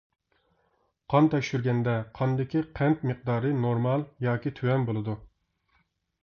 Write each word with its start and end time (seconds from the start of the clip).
قان 1.13 1.27
تەكشۈرگەندە: 1.33 1.93
قاندىكى 2.19 2.63
قەنت 2.79 3.05
مىقدارى 3.11 3.53
نورمال 3.67 4.07
ياكى 4.29 4.55
تۆۋەن 4.63 4.89
بولىدۇ. 4.89 5.17